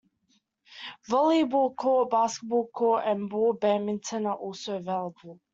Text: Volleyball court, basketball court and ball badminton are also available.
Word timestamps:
Volleyball 1.07 1.75
court, 1.75 2.09
basketball 2.09 2.67
court 2.69 3.03
and 3.05 3.29
ball 3.29 3.53
badminton 3.53 4.25
are 4.25 4.33
also 4.35 4.77
available. 4.77 5.39